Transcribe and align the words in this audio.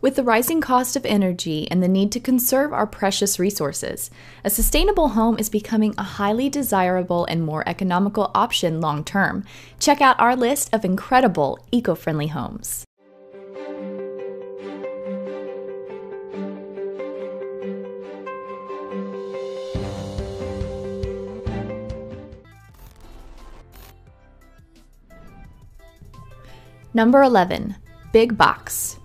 With 0.00 0.14
the 0.14 0.22
rising 0.22 0.60
cost 0.60 0.94
of 0.94 1.04
energy 1.04 1.68
and 1.72 1.82
the 1.82 1.88
need 1.88 2.12
to 2.12 2.20
conserve 2.20 2.72
our 2.72 2.86
precious 2.86 3.40
resources, 3.40 4.12
a 4.44 4.50
sustainable 4.50 5.08
home 5.08 5.36
is 5.40 5.50
becoming 5.50 5.92
a 5.98 6.04
highly 6.04 6.48
desirable 6.48 7.24
and 7.24 7.42
more 7.42 7.68
economical 7.68 8.30
option 8.32 8.80
long 8.80 9.02
term. 9.02 9.44
Check 9.80 10.00
out 10.00 10.20
our 10.20 10.36
list 10.36 10.72
of 10.72 10.84
incredible 10.84 11.58
eco 11.72 11.96
friendly 11.96 12.28
homes. 12.28 12.84
Number 26.94 27.20
11, 27.20 27.74
Big 28.12 28.38
Box. 28.38 28.97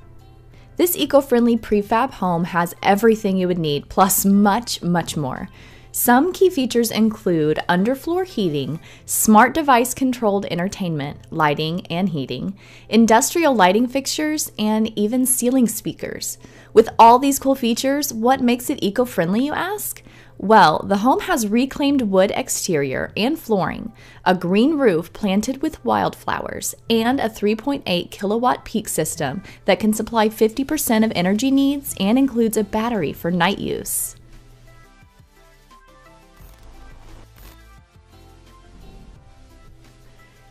This 0.84 0.97
eco 0.97 1.21
friendly 1.21 1.55
prefab 1.55 2.11
home 2.15 2.43
has 2.43 2.75
everything 2.83 3.37
you 3.37 3.47
would 3.47 3.57
need, 3.57 3.87
plus 3.87 4.25
much, 4.25 4.82
much 4.82 5.15
more. 5.15 5.47
Some 5.93 6.33
key 6.33 6.50
features 6.50 6.91
include 6.91 7.61
underfloor 7.69 8.25
heating, 8.25 8.82
smart 9.05 9.54
device 9.54 9.93
controlled 9.93 10.46
entertainment, 10.47 11.19
lighting 11.32 11.88
and 11.88 12.10
heating, 12.10 12.57
industrial 12.89 13.55
lighting 13.55 13.88
fixtures, 13.88 14.51
and 14.60 14.91
even 15.00 15.25
ceiling 15.25 15.69
speakers. 15.69 16.38
With 16.74 16.89
all 17.00 17.18
these 17.18 17.39
cool 17.39 17.55
features, 17.55 18.11
what 18.11 18.41
makes 18.41 18.69
it 18.69 18.83
eco 18.83 19.05
friendly, 19.05 19.46
you 19.46 19.54
ask? 19.54 20.04
Well, 20.37 20.83
the 20.86 20.97
home 20.97 21.21
has 21.21 21.47
reclaimed 21.47 22.01
wood 22.01 22.32
exterior 22.36 23.14
and 23.15 23.39
flooring, 23.39 23.93
a 24.25 24.36
green 24.36 24.78
roof 24.78 25.14
planted 25.14 25.61
with 25.61 25.83
wildflowers, 25.86 26.75
and 26.89 27.19
a 27.19 27.29
3.8 27.29 28.11
kilowatt 28.11 28.65
peak 28.65 28.89
system 28.89 29.41
that 29.65 29.79
can 29.79 29.93
supply 29.93 30.27
50% 30.27 31.05
of 31.05 31.14
energy 31.15 31.50
needs 31.50 31.96
and 32.00 32.17
includes 32.17 32.58
a 32.58 32.64
battery 32.64 33.14
for 33.14 33.31
night 33.31 33.59
use. 33.59 34.16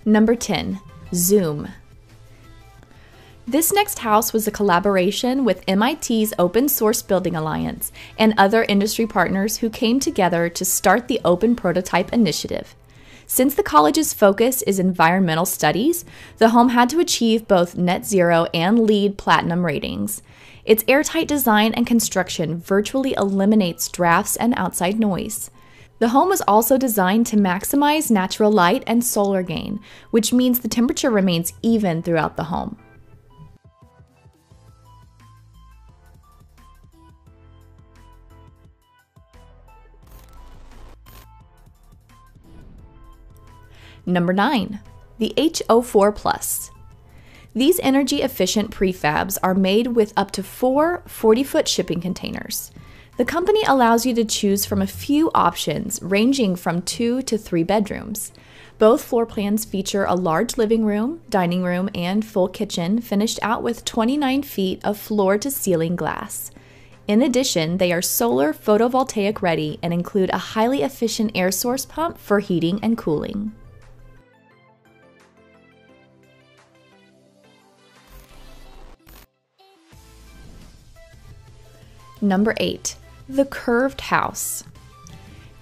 Number 0.05 0.35
10. 0.35 0.81
Zum. 1.15 1.69
This 3.47 3.73
next 3.73 3.99
house 3.99 4.33
was 4.33 4.47
a 4.47 4.53
collaboration 4.53 5.45
with 5.45 5.67
MIT's 5.67 6.33
Open 6.39 6.69
Source 6.69 7.03
Building 7.03 7.35
Alliance 7.35 7.91
and 8.17 8.35
other 8.39 8.63
industry 8.63 9.05
partners 9.05 9.57
who 9.57 9.69
came 9.69 9.99
together 9.99 10.49
to 10.51 10.65
start 10.65 11.09
the 11.09 11.21
Open 11.25 11.57
Prototype 11.57 12.13
Initiative. 12.13 12.77
Since 13.27 13.57
the 13.57 13.65
college's 13.65 14.13
focus 14.13 14.63
is 14.63 14.79
environmental 14.79 15.45
studies, 15.45 16.05
the 16.39 16.51
home 16.51 16.69
had 16.69 16.89
to 16.91 17.01
achieve 17.01 17.49
both 17.49 17.77
net 17.77 18.07
zero 18.07 18.47
and 18.55 18.79
LEED 18.79 19.19
platinum 19.19 19.67
ratings. 19.67 20.23
Its 20.65 20.85
airtight 20.87 21.27
design 21.27 21.75
and 21.75 21.85
construction 21.85 22.61
virtually 22.61 23.13
eliminates 23.15 23.89
drafts 23.89 24.37
and 24.37 24.55
outside 24.57 25.01
noise. 25.01 25.51
The 25.99 26.11
home 26.11 26.29
was 26.29 26.43
also 26.43 26.79
designed 26.79 27.27
to 27.27 27.37
maximize 27.37 28.09
natural 28.09 28.53
light 28.53 28.85
and 28.87 29.05
solar 29.05 29.43
gain, 29.43 29.81
which 30.13 30.33
means 30.33 30.61
the 30.61 30.69
temperature 30.69 31.11
remains 31.11 31.55
even 31.61 32.03
throughout 32.03 32.37
the 32.37 32.45
home. 32.45 32.79
Number 44.07 44.33
9. 44.33 44.81
The 45.19 45.33
HO4 45.37 46.15
Plus. 46.15 46.71
These 47.55 47.79
energy 47.81 48.23
efficient 48.23 48.71
prefabs 48.71 49.39
are 49.43 49.55
made 49.55 49.89
with 49.89 50.13
up 50.17 50.31
to 50.33 50.43
four 50.43 51.03
40 51.07 51.45
foot 51.45 51.69
shipping 51.69 52.01
containers. 52.01 52.73
The 53.19 53.27
company 53.27 53.63
allows 53.65 54.07
you 54.07 54.15
to 54.15 54.25
choose 54.25 54.65
from 54.65 54.81
a 54.81 54.87
few 54.87 55.31
options, 55.35 56.01
ranging 56.03 56.57
from 56.57 56.81
two 56.81 57.21
to 57.23 57.37
three 57.37 57.63
bedrooms. 57.63 58.33
Both 58.79 59.05
floor 59.05 59.27
plans 59.27 59.67
feature 59.67 60.05
a 60.05 60.15
large 60.15 60.57
living 60.57 60.85
room, 60.85 61.21
dining 61.29 61.63
room, 61.63 61.91
and 61.95 62.25
full 62.25 62.49
kitchen, 62.49 63.01
finished 63.01 63.39
out 63.43 63.63
with 63.63 63.85
29 63.85 64.43
feet 64.43 64.81
of 64.83 64.99
floor 64.99 65.37
to 65.39 65.51
ceiling 65.51 65.95
glass. 65.95 66.51
In 67.07 67.21
addition, 67.21 67.77
they 67.77 67.93
are 67.93 68.03
solar 68.03 68.55
photovoltaic 68.55 69.43
ready 69.43 69.79
and 69.83 69.93
include 69.93 70.31
a 70.31 70.39
highly 70.39 70.83
efficient 70.83 71.33
air 71.35 71.53
source 71.53 71.85
pump 71.85 72.17
for 72.17 72.41
heating 72.41 72.81
and 72.83 72.97
cooling. 72.97 73.53
Number 82.23 82.55
8. 82.59 82.95
The 83.29 83.45
Curved 83.45 84.03
House. 84.03 84.63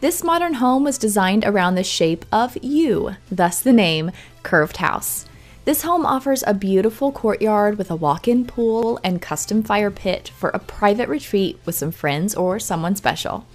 This 0.03 0.23
modern 0.23 0.55
home 0.55 0.85
was 0.85 0.99
designed 0.99 1.43
around 1.47 1.75
the 1.75 1.83
shape 1.83 2.27
of 2.31 2.63
U, 2.63 3.17
thus 3.31 3.63
the 3.63 3.73
name 3.73 4.11
Curved 4.43 4.77
House. 4.77 5.25
This 5.65 5.83
home 5.83 6.05
offers 6.05 6.45
a 6.47 6.53
beautiful 6.53 7.13
courtyard 7.13 7.79
with 7.79 7.91
a 7.91 7.97
walk 7.97 8.29
in 8.29 8.45
pool 8.45 9.01
and 9.03 9.23
custom 9.23 9.63
fire 9.63 9.91
pit 9.91 10.33
for 10.37 10.51
a 10.51 10.59
private 10.59 11.09
retreat 11.09 11.59
with 11.65 11.77
some 11.77 11.93
friends 11.93 12.35
or 12.35 12.59
someone 12.59 12.95
special. 12.95 13.47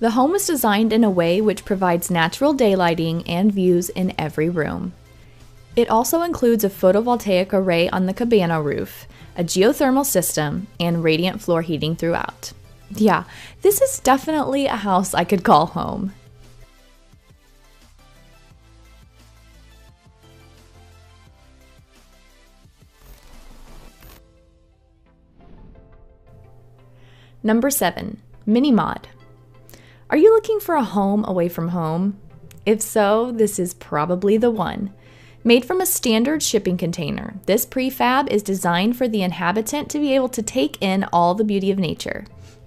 The 0.00 0.12
home 0.12 0.30
was 0.30 0.46
designed 0.46 0.94
in 0.94 1.04
a 1.04 1.10
way 1.10 1.42
which 1.42 1.66
provides 1.66 2.10
natural 2.10 2.54
daylighting 2.54 3.22
and 3.26 3.52
views 3.52 3.90
in 3.90 4.14
every 4.18 4.48
room. 4.48 4.94
It 5.76 5.88
also 5.88 6.22
includes 6.22 6.64
a 6.64 6.70
photovoltaic 6.70 7.52
array 7.52 7.88
on 7.88 8.06
the 8.06 8.14
cabana 8.14 8.60
roof, 8.60 9.06
a 9.36 9.44
geothermal 9.44 10.04
system, 10.04 10.66
and 10.80 11.04
radiant 11.04 11.40
floor 11.40 11.62
heating 11.62 11.94
throughout. 11.94 12.52
Yeah, 12.90 13.24
this 13.62 13.80
is 13.80 14.00
definitely 14.00 14.66
a 14.66 14.76
house 14.76 15.14
I 15.14 15.24
could 15.24 15.44
call 15.44 15.66
home. 15.66 16.12
Number 27.42 27.70
7. 27.70 28.20
Mini 28.46 28.72
Mod. 28.72 29.08
Are 30.10 30.16
you 30.16 30.34
looking 30.34 30.58
for 30.58 30.74
a 30.74 30.82
home 30.82 31.24
away 31.26 31.48
from 31.48 31.68
home? 31.68 32.18
If 32.66 32.82
so, 32.82 33.30
this 33.30 33.58
is 33.58 33.74
probably 33.74 34.36
the 34.36 34.50
one. 34.50 34.92
Made 35.44 35.64
from 35.64 35.80
a 35.80 35.86
standard 35.86 36.42
shipping 36.42 36.76
container, 36.76 37.34
this 37.46 37.64
prefab 37.64 38.28
is 38.28 38.42
designed 38.42 38.96
for 38.96 39.06
the 39.06 39.22
inhabitant 39.22 39.88
to 39.90 40.00
be 40.00 40.14
able 40.14 40.28
to 40.30 40.42
take 40.42 40.76
in 40.82 41.04
all 41.12 41.34
the 41.34 41.44
beauty 41.44 41.70
of 41.70 41.78
nature. 41.78 42.24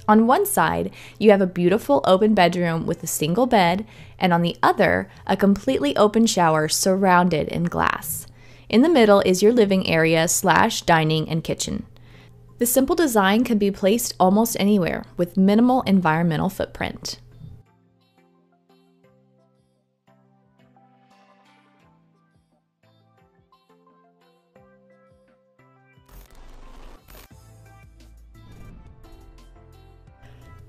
On 0.07 0.25
one 0.25 0.45
side, 0.45 0.91
you 1.19 1.31
have 1.31 1.41
a 1.41 1.47
beautiful 1.47 2.01
open 2.05 2.33
bedroom 2.33 2.85
with 2.85 3.03
a 3.03 3.07
single 3.07 3.45
bed, 3.45 3.85
and 4.17 4.33
on 4.33 4.41
the 4.41 4.55
other, 4.63 5.09
a 5.27 5.37
completely 5.37 5.95
open 5.97 6.25
shower 6.25 6.67
surrounded 6.69 7.49
in 7.49 7.65
glass. 7.65 8.25
In 8.69 8.81
the 8.81 8.89
middle 8.89 9.19
is 9.21 9.43
your 9.43 9.51
living 9.51 9.87
area 9.87 10.27
slash 10.27 10.81
dining 10.83 11.29
and 11.29 11.43
kitchen. 11.43 11.85
The 12.57 12.65
simple 12.65 12.95
design 12.95 13.43
can 13.43 13.57
be 13.57 13.69
placed 13.69 14.13
almost 14.19 14.55
anywhere 14.59 15.03
with 15.17 15.35
minimal 15.35 15.81
environmental 15.81 16.49
footprint. 16.49 17.19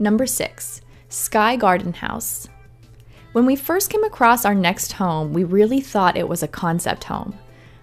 Number 0.03 0.27
6. 0.27 0.81
Sky 1.11 1.55
Garden 1.55 1.93
House. 1.93 2.49
When 3.31 3.47
we 3.47 3.55
first 3.55 3.89
came 3.89 4.03
across 4.03 4.45
our 4.45 4.53
next 4.53 4.95
home, 4.95 5.33
we 5.33 5.45
really 5.45 5.81
thought 5.81 6.17
it 6.17 6.29
was 6.29 6.43
a 6.43 6.49
concept 6.49 7.05
home. 7.05 7.39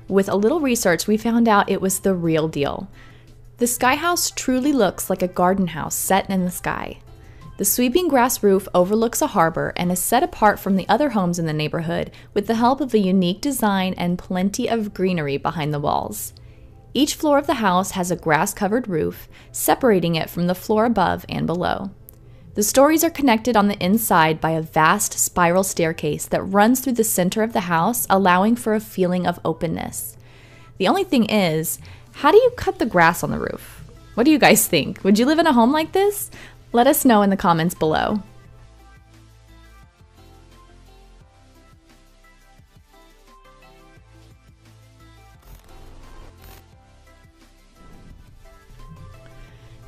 With 0.09 0.28
a 0.28 0.35
little 0.35 0.59
research, 0.59 1.08
we 1.08 1.16
found 1.16 1.47
out 1.47 1.69
it 1.69 1.79
was 1.79 2.02
the 2.02 2.13
real 2.13 2.50
deal. 2.50 2.90
The 3.59 3.68
Sky 3.68 3.96
House 3.96 4.32
truly 4.32 4.73
looks 4.73 5.09
like 5.09 5.22
a 5.22 5.29
garden 5.29 5.67
house 5.67 5.96
set 5.96 6.29
in 6.29 6.44
the 6.44 6.52
sky. 6.52 6.97
The 7.55 7.64
sweeping 7.64 8.09
grass 8.09 8.44
roof 8.44 8.67
overlooks 8.73 9.22
a 9.22 9.28
harbor 9.28 9.72
and 9.78 9.90
is 9.90 9.99
set 9.99 10.22
apart 10.22 10.59
from 10.59 10.76
the 10.76 10.90
other 10.90 11.11
homes 11.11 11.40
in 11.40 11.46
the 11.46 11.53
neighborhood 11.53 12.11
with 12.34 12.47
the 12.47 12.55
help 12.55 12.82
of 12.82 12.94
a 12.94 12.99
unique 12.99 13.40
design 13.40 13.94
and 13.94 14.20
plenty 14.20 14.67
of 14.67 14.94
greenery 14.94 15.38
behind 15.38 15.73
the 15.73 15.79
walls. 15.79 16.34
Each 16.94 17.16
floor 17.16 17.38
of 17.38 17.47
the 17.47 17.53
house 17.64 17.91
has 17.91 18.11
a 18.11 18.17
grass 18.17 18.53
covered 18.53 18.90
roof, 18.90 19.29
separating 19.53 20.16
it 20.16 20.29
from 20.29 20.47
the 20.47 20.53
floor 20.55 20.84
above 20.84 21.26
and 21.29 21.47
below. 21.47 21.91
The 22.59 22.64
stories 22.64 23.06
are 23.06 23.09
connected 23.09 23.56
on 23.56 23.70
the 23.70 23.82
inside 23.82 24.41
by 24.41 24.50
a 24.50 24.61
vast 24.61 25.14
spiral 25.14 25.64
staircase 25.64 26.26
that 26.26 26.44
runs 26.44 26.82
through 26.82 26.96
the 26.96 27.06
center 27.06 27.41
of 27.41 27.53
the 27.53 27.61
house, 27.61 28.06
allowing 28.09 28.58
for 28.58 28.76
a 28.76 28.82
feeling 28.82 29.26
of 29.26 29.40
openness. 29.46 30.17
The 30.78 30.90
only 30.90 31.06
thing 31.06 31.29
is, 31.29 31.79
how 32.11 32.32
do 32.32 32.38
you 32.38 32.52
cut 32.58 32.78
the 32.78 32.85
grass 32.85 33.23
on 33.23 33.32
the 33.32 33.40
roof? 33.40 33.82
What 34.16 34.26
do 34.26 34.32
you 34.32 34.38
guys 34.38 34.67
think? 34.67 35.02
Would 35.06 35.17
you 35.17 35.26
live 35.26 35.40
in 35.40 35.47
a 35.47 35.53
home 35.53 35.72
like 35.72 35.94
this? 35.94 36.29
Let 36.73 36.85
us 36.85 37.06
know 37.06 37.22
in 37.22 37.29
the 37.29 37.38
comments 37.38 37.76
below. 37.76 38.22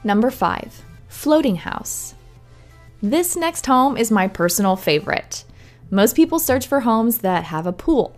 Number 0.06 0.32
5. 0.32 0.86
Floating 1.10 1.58
House. 1.58 2.16
This 3.04 3.36
next 3.36 3.66
home 3.66 3.98
is 3.98 4.12
my 4.12 4.28
personal 4.28 4.76
favorite. 4.76 5.44
Most 5.90 6.16
people 6.16 6.38
search 6.38 6.68
for 6.68 6.82
homes 6.82 7.20
that 7.20 7.46
have 7.46 7.66
a 7.66 7.74
pool. 7.74 8.16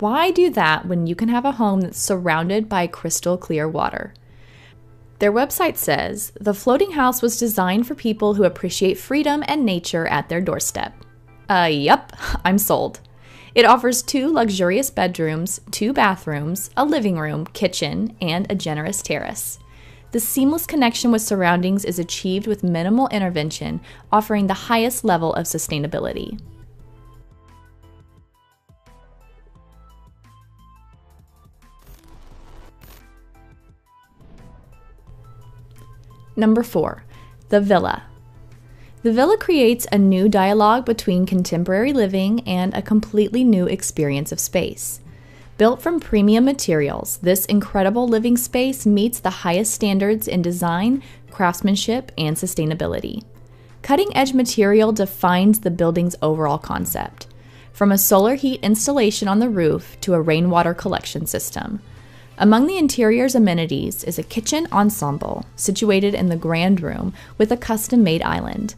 Why 0.00 0.32
do 0.32 0.50
that 0.50 0.86
when 0.86 1.06
you 1.06 1.14
can 1.14 1.28
have 1.28 1.44
a 1.44 1.52
home 1.52 1.82
that's 1.82 2.00
surrounded 2.00 2.68
by 2.68 2.88
crystal 2.88 3.38
clear 3.38 3.68
water? 3.68 4.12
Their 5.20 5.32
website 5.32 5.76
says 5.76 6.32
the 6.40 6.52
floating 6.52 6.92
house 6.92 7.22
was 7.22 7.38
designed 7.38 7.86
for 7.86 7.94
people 7.94 8.34
who 8.34 8.42
appreciate 8.42 8.98
freedom 8.98 9.44
and 9.46 9.64
nature 9.64 10.08
at 10.08 10.28
their 10.28 10.40
doorstep. 10.40 10.94
Uh, 11.48 11.68
yep, 11.70 12.12
I'm 12.44 12.58
sold. 12.58 12.98
It 13.54 13.64
offers 13.64 14.02
two 14.02 14.32
luxurious 14.32 14.90
bedrooms, 14.90 15.60
two 15.70 15.92
bathrooms, 15.92 16.70
a 16.76 16.84
living 16.84 17.20
room, 17.20 17.46
kitchen, 17.46 18.16
and 18.20 18.50
a 18.50 18.56
generous 18.56 19.00
terrace. 19.00 19.60
The 20.14 20.20
seamless 20.20 20.64
connection 20.64 21.10
with 21.10 21.22
surroundings 21.22 21.84
is 21.84 21.98
achieved 21.98 22.46
with 22.46 22.62
minimal 22.62 23.08
intervention, 23.08 23.80
offering 24.12 24.46
the 24.46 24.54
highest 24.54 25.02
level 25.02 25.32
of 25.34 25.46
sustainability. 25.46 26.40
Number 36.36 36.62
4. 36.62 37.02
The 37.48 37.60
Villa. 37.60 38.04
The 39.02 39.12
villa 39.12 39.36
creates 39.36 39.84
a 39.90 39.98
new 39.98 40.28
dialogue 40.28 40.84
between 40.84 41.26
contemporary 41.26 41.92
living 41.92 42.46
and 42.46 42.72
a 42.72 42.82
completely 42.82 43.42
new 43.42 43.66
experience 43.66 44.30
of 44.30 44.38
space. 44.38 45.00
Built 45.56 45.80
from 45.80 46.00
premium 46.00 46.44
materials, 46.44 47.18
this 47.18 47.46
incredible 47.46 48.08
living 48.08 48.36
space 48.36 48.84
meets 48.84 49.20
the 49.20 49.30
highest 49.30 49.72
standards 49.72 50.26
in 50.26 50.42
design, 50.42 51.00
craftsmanship, 51.30 52.10
and 52.18 52.36
sustainability. 52.36 53.22
Cutting 53.80 54.16
edge 54.16 54.34
material 54.34 54.90
defines 54.90 55.60
the 55.60 55.70
building's 55.70 56.16
overall 56.20 56.58
concept, 56.58 57.28
from 57.72 57.92
a 57.92 57.98
solar 57.98 58.34
heat 58.34 58.58
installation 58.64 59.28
on 59.28 59.38
the 59.38 59.48
roof 59.48 59.96
to 60.00 60.14
a 60.14 60.20
rainwater 60.20 60.74
collection 60.74 61.24
system. 61.24 61.80
Among 62.36 62.66
the 62.66 62.78
interior's 62.78 63.36
amenities 63.36 64.02
is 64.02 64.18
a 64.18 64.24
kitchen 64.24 64.66
ensemble 64.72 65.46
situated 65.54 66.14
in 66.14 66.30
the 66.30 66.36
grand 66.36 66.80
room 66.80 67.14
with 67.38 67.52
a 67.52 67.56
custom 67.56 68.02
made 68.02 68.22
island. 68.22 68.74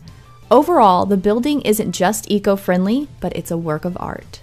Overall, 0.50 1.06
the 1.06 1.16
building 1.16 1.62
isn't 1.62 1.92
just 1.92 2.30
eco 2.30 2.54
friendly, 2.54 3.08
but 3.20 3.34
it's 3.34 3.50
a 3.50 3.56
work 3.56 3.86
of 3.86 3.96
art. 3.98 4.42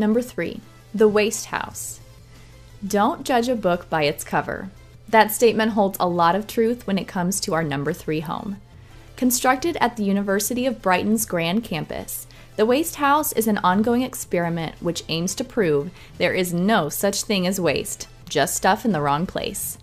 Number 0.00 0.22
three, 0.22 0.62
the 0.94 1.08
waste 1.08 1.44
house. 1.44 2.00
Don't 2.82 3.22
judge 3.22 3.50
a 3.50 3.54
book 3.54 3.90
by 3.90 4.04
its 4.04 4.24
cover. 4.24 4.70
That 5.06 5.30
statement 5.30 5.72
holds 5.72 5.98
a 6.00 6.08
lot 6.08 6.34
of 6.34 6.46
truth 6.46 6.86
when 6.86 6.96
it 6.96 7.06
comes 7.06 7.38
to 7.40 7.52
our 7.52 7.62
number 7.62 7.92
three 7.92 8.20
home. 8.20 8.56
Constructed 9.16 9.76
at 9.78 9.98
the 9.98 10.02
University 10.02 10.64
of 10.64 10.80
Brighton's 10.80 11.26
Grand 11.26 11.64
Campus, 11.64 12.26
the 12.56 12.64
Waste 12.64 12.96
House 12.96 13.34
is 13.34 13.46
an 13.46 13.58
ongoing 13.58 14.00
experiment 14.00 14.74
which 14.80 15.04
aims 15.10 15.34
to 15.34 15.44
prove 15.44 15.90
there 16.16 16.32
is 16.32 16.54
no 16.54 16.88
such 16.88 17.24
thing 17.24 17.46
as 17.46 17.60
waste, 17.60 18.08
just 18.26 18.56
stuff 18.56 18.86
in 18.86 18.92
the 18.92 19.02
wrong 19.02 19.26
place. 19.26 19.76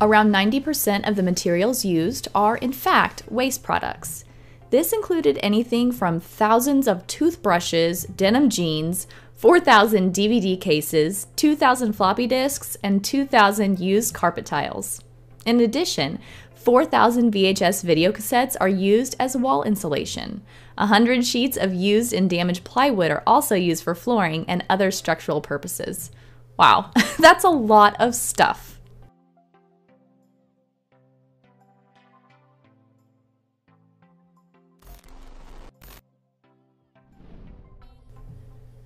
Around 0.00 0.30
90% 0.30 1.08
of 1.08 1.16
the 1.16 1.24
materials 1.24 1.84
used 1.84 2.28
are, 2.36 2.56
in 2.56 2.72
fact, 2.72 3.24
waste 3.28 3.64
products. 3.64 4.24
This 4.70 4.92
included 4.92 5.36
anything 5.42 5.90
from 5.90 6.20
thousands 6.20 6.86
of 6.86 7.04
toothbrushes, 7.08 8.04
denim 8.04 8.48
jeans, 8.48 9.08
4,000 9.40 10.12
DVD 10.12 10.60
cases, 10.60 11.26
2,000 11.36 11.94
floppy 11.94 12.26
disks, 12.26 12.76
and 12.82 13.02
2,000 13.02 13.80
used 13.80 14.12
carpet 14.12 14.44
tiles. 14.44 15.02
In 15.46 15.60
addition, 15.60 16.18
4,000 16.56 17.32
VHS 17.32 17.82
video 17.82 18.12
cassettes 18.12 18.54
are 18.60 18.68
used 18.68 19.16
as 19.18 19.38
wall 19.38 19.62
insulation. 19.62 20.42
100 20.76 21.24
sheets 21.24 21.56
of 21.56 21.72
used 21.72 22.12
and 22.12 22.28
damaged 22.28 22.64
plywood 22.64 23.10
are 23.10 23.22
also 23.26 23.54
used 23.54 23.82
for 23.82 23.94
flooring 23.94 24.44
and 24.46 24.62
other 24.68 24.90
structural 24.90 25.40
purposes. 25.40 26.10
Wow, 26.58 26.90
that's 27.18 27.42
a 27.42 27.48
lot 27.48 27.96
of 27.98 28.14
stuff. 28.14 28.69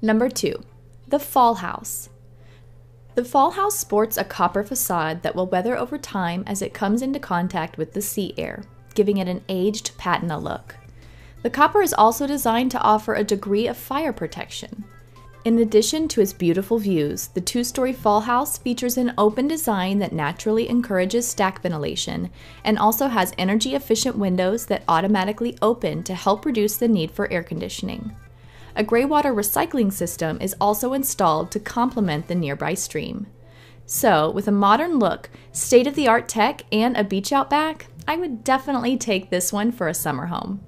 Number 0.04 0.28
2. 0.28 0.62
The 1.08 1.18
Fall 1.18 1.54
House. 1.54 2.10
The 3.14 3.24
Fall 3.24 3.52
House 3.52 3.78
sports 3.78 4.18
a 4.18 4.24
copper 4.24 4.62
facade 4.62 5.22
that 5.22 5.34
will 5.34 5.46
weather 5.46 5.78
over 5.78 5.96
time 5.96 6.44
as 6.46 6.60
it 6.60 6.74
comes 6.74 7.00
into 7.00 7.18
contact 7.18 7.78
with 7.78 7.94
the 7.94 8.02
sea 8.02 8.34
air, 8.36 8.64
giving 8.94 9.16
it 9.16 9.28
an 9.28 9.42
aged 9.48 9.96
patina 9.96 10.38
look. 10.38 10.76
The 11.42 11.48
copper 11.48 11.80
is 11.80 11.94
also 11.94 12.26
designed 12.26 12.70
to 12.72 12.82
offer 12.82 13.14
a 13.14 13.24
degree 13.24 13.66
of 13.66 13.78
fire 13.78 14.12
protection. 14.12 14.84
In 15.46 15.58
addition 15.58 16.06
to 16.08 16.20
its 16.20 16.34
beautiful 16.34 16.78
views, 16.78 17.28
the 17.28 17.40
two 17.40 17.64
story 17.64 17.94
fall 17.94 18.20
house 18.20 18.58
features 18.58 18.98
an 18.98 19.14
open 19.16 19.48
design 19.48 20.00
that 20.00 20.12
naturally 20.12 20.68
encourages 20.68 21.26
stack 21.26 21.62
ventilation 21.62 22.28
and 22.62 22.78
also 22.78 23.08
has 23.08 23.32
energy 23.38 23.74
efficient 23.74 24.18
windows 24.18 24.66
that 24.66 24.84
automatically 24.86 25.56
open 25.62 26.02
to 26.02 26.14
help 26.14 26.44
reduce 26.44 26.76
the 26.76 26.88
need 26.88 27.10
for 27.10 27.32
air 27.32 27.42
conditioning. 27.42 28.14
A 28.76 28.82
graywater 28.82 29.32
recycling 29.32 29.92
system 29.92 30.38
is 30.40 30.56
also 30.60 30.94
installed 30.94 31.52
to 31.52 31.60
complement 31.60 32.26
the 32.26 32.34
nearby 32.34 32.74
stream. 32.74 33.28
So, 33.86 34.30
with 34.30 34.48
a 34.48 34.52
modern 34.52 34.98
look, 34.98 35.30
state 35.52 35.86
of 35.86 35.94
the 35.94 36.08
art 36.08 36.28
tech, 36.28 36.62
and 36.72 36.96
a 36.96 37.04
beach 37.04 37.32
out 37.32 37.48
back, 37.48 37.86
I 38.08 38.16
would 38.16 38.42
definitely 38.42 38.96
take 38.96 39.30
this 39.30 39.52
one 39.52 39.70
for 39.70 39.86
a 39.86 39.94
summer 39.94 40.26
home. 40.26 40.60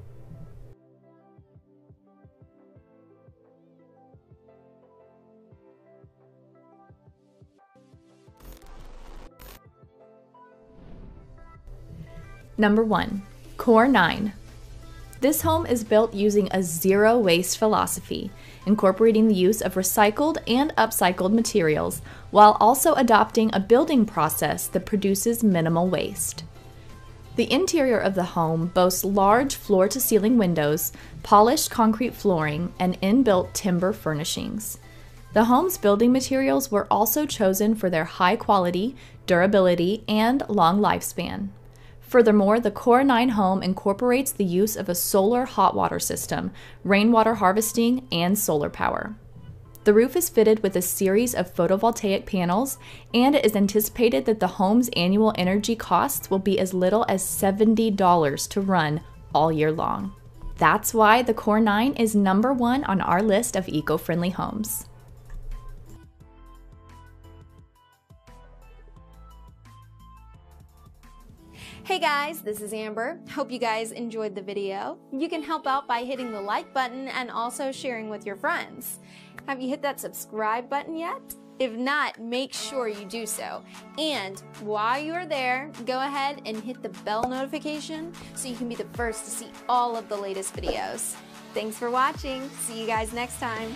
Number 12.56 12.84
1. 12.84 13.22
Core 13.56 13.88
9 13.88 14.32
this 15.20 15.42
home 15.42 15.66
is 15.66 15.84
built 15.84 16.12
using 16.12 16.48
a 16.50 16.62
zero 16.62 17.18
waste 17.18 17.58
philosophy, 17.58 18.30
incorporating 18.66 19.28
the 19.28 19.34
use 19.34 19.62
of 19.62 19.74
recycled 19.74 20.36
and 20.46 20.74
upcycled 20.76 21.32
materials 21.32 22.02
while 22.30 22.56
also 22.60 22.94
adopting 22.94 23.50
a 23.52 23.60
building 23.60 24.04
process 24.04 24.66
that 24.68 24.86
produces 24.86 25.42
minimal 25.42 25.88
waste. 25.88 26.44
The 27.36 27.50
interior 27.52 27.98
of 27.98 28.14
the 28.14 28.24
home 28.24 28.68
boasts 28.68 29.04
large 29.04 29.54
floor 29.54 29.88
to 29.88 30.00
ceiling 30.00 30.38
windows, 30.38 30.92
polished 31.22 31.70
concrete 31.70 32.14
flooring, 32.14 32.72
and 32.78 33.00
inbuilt 33.02 33.52
timber 33.52 33.92
furnishings. 33.92 34.78
The 35.34 35.44
home's 35.44 35.76
building 35.76 36.12
materials 36.12 36.70
were 36.70 36.86
also 36.90 37.26
chosen 37.26 37.74
for 37.74 37.90
their 37.90 38.04
high 38.04 38.36
quality, 38.36 38.96
durability, 39.26 40.02
and 40.08 40.42
long 40.48 40.80
lifespan. 40.80 41.48
Furthermore, 42.06 42.60
the 42.60 42.70
Core 42.70 43.02
9 43.02 43.30
home 43.30 43.62
incorporates 43.62 44.30
the 44.30 44.44
use 44.44 44.76
of 44.76 44.88
a 44.88 44.94
solar 44.94 45.44
hot 45.44 45.74
water 45.74 45.98
system, 45.98 46.52
rainwater 46.84 47.34
harvesting, 47.34 48.06
and 48.12 48.38
solar 48.38 48.70
power. 48.70 49.16
The 49.82 49.92
roof 49.92 50.16
is 50.16 50.28
fitted 50.28 50.62
with 50.62 50.76
a 50.76 50.82
series 50.82 51.34
of 51.34 51.54
photovoltaic 51.54 52.26
panels, 52.26 52.78
and 53.12 53.34
it 53.34 53.44
is 53.44 53.54
anticipated 53.54 54.24
that 54.26 54.40
the 54.40 54.46
home's 54.46 54.88
annual 54.96 55.32
energy 55.36 55.76
costs 55.76 56.30
will 56.30 56.38
be 56.38 56.58
as 56.58 56.74
little 56.74 57.04
as 57.08 57.22
$70 57.22 58.48
to 58.48 58.60
run 58.60 59.00
all 59.34 59.52
year 59.52 59.72
long. 59.72 60.12
That's 60.58 60.94
why 60.94 61.22
the 61.22 61.34
Core 61.34 61.60
9 61.60 61.94
is 61.94 62.14
number 62.14 62.52
one 62.52 62.84
on 62.84 63.00
our 63.00 63.22
list 63.22 63.56
of 63.56 63.68
eco 63.68 63.96
friendly 63.96 64.30
homes. 64.30 64.86
Hey 71.86 72.00
guys, 72.00 72.40
this 72.40 72.62
is 72.62 72.72
Amber. 72.72 73.20
Hope 73.30 73.48
you 73.48 73.60
guys 73.60 73.92
enjoyed 73.92 74.34
the 74.34 74.42
video. 74.42 74.98
You 75.12 75.28
can 75.28 75.40
help 75.40 75.68
out 75.68 75.86
by 75.86 76.02
hitting 76.02 76.32
the 76.32 76.40
like 76.40 76.74
button 76.74 77.06
and 77.06 77.30
also 77.30 77.70
sharing 77.70 78.08
with 78.08 78.26
your 78.26 78.34
friends. 78.34 78.98
Have 79.46 79.60
you 79.60 79.68
hit 79.68 79.82
that 79.82 80.00
subscribe 80.00 80.68
button 80.68 80.96
yet? 80.96 81.22
If 81.60 81.74
not, 81.74 82.20
make 82.20 82.52
sure 82.52 82.88
you 82.88 83.04
do 83.04 83.24
so. 83.24 83.62
And 83.98 84.42
while 84.62 85.00
you're 85.00 85.26
there, 85.26 85.70
go 85.84 86.00
ahead 86.00 86.42
and 86.44 86.56
hit 86.56 86.82
the 86.82 86.88
bell 87.04 87.22
notification 87.22 88.12
so 88.34 88.48
you 88.48 88.56
can 88.56 88.68
be 88.68 88.74
the 88.74 88.88
first 88.94 89.24
to 89.26 89.30
see 89.30 89.48
all 89.68 89.96
of 89.96 90.08
the 90.08 90.16
latest 90.16 90.56
videos. 90.56 91.14
Thanks 91.54 91.78
for 91.78 91.88
watching. 91.88 92.50
See 92.62 92.80
you 92.80 92.88
guys 92.88 93.12
next 93.12 93.38
time. 93.38 93.72